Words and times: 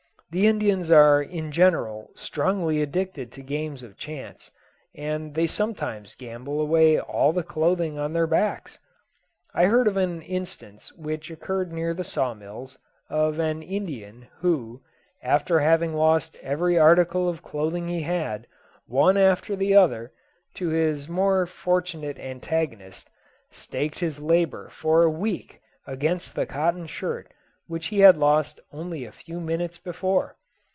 The 0.33 0.47
Indians 0.47 0.89
are 0.89 1.21
in 1.21 1.51
general 1.51 2.09
strongly 2.15 2.81
addicted 2.81 3.33
to 3.33 3.41
games 3.41 3.83
of 3.83 3.97
chance, 3.97 4.49
and 4.95 5.35
they 5.35 5.45
sometimes 5.45 6.15
gamble 6.15 6.61
away 6.61 6.97
all 6.97 7.33
the 7.33 7.43
clothing 7.43 7.99
on 7.99 8.13
their 8.13 8.27
backs. 8.27 8.79
I 9.53 9.65
heard 9.65 9.89
of 9.89 9.97
an 9.97 10.21
instance 10.21 10.93
which 10.93 11.29
occurred 11.29 11.73
near 11.73 11.93
the 11.93 12.05
saw 12.05 12.33
mills, 12.33 12.77
of 13.09 13.39
an 13.39 13.61
Indian 13.61 14.29
who, 14.37 14.81
after 15.21 15.59
having 15.59 15.93
lost 15.93 16.37
every 16.41 16.79
article 16.79 17.27
of 17.27 17.43
clothing 17.43 17.89
he 17.89 18.03
had, 18.03 18.47
one 18.87 19.17
after 19.17 19.57
the 19.57 19.75
other, 19.75 20.13
to 20.55 20.69
his 20.69 21.09
more 21.09 21.45
fortunate 21.45 22.17
antagonist, 22.17 23.09
staked 23.51 23.99
his 23.99 24.19
labour 24.21 24.69
for 24.69 25.03
a 25.03 25.09
week 25.11 25.59
against 25.85 26.35
the 26.35 26.45
cotton 26.45 26.87
shirt 26.87 27.33
which 27.67 27.85
he 27.87 27.99
had 27.99 28.17
lost 28.17 28.59
only 28.73 29.05
a 29.05 29.11
few 29.13 29.39
minutes 29.39 29.77
before. 29.77 30.35